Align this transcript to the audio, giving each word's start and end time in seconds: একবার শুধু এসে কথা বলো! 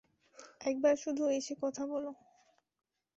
একবার 0.61 0.95
শুধু 0.95 1.23
এসে 1.29 1.53
কথা 1.63 1.83
বলো! 1.87 2.11